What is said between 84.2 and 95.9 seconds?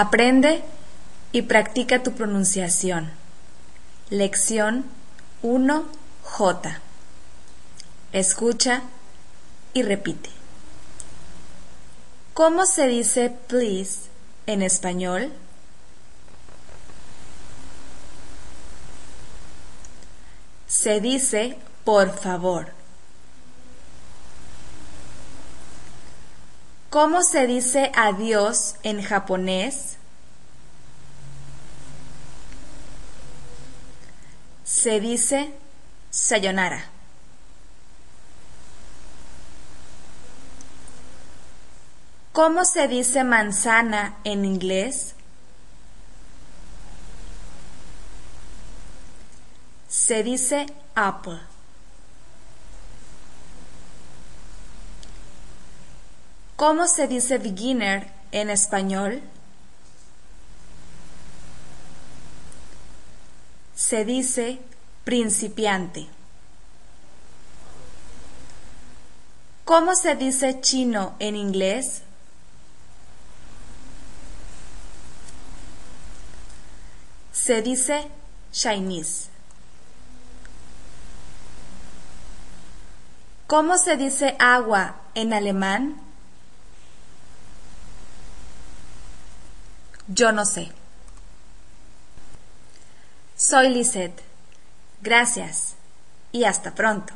agua en alemán? Yo no sé. Soy Lisette. Gracias